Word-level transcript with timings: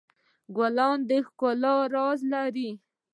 ګلان 0.55 0.97
د 1.09 1.09
ښکلا 1.27 1.75
راز 1.93 2.19
لري. 2.33 2.69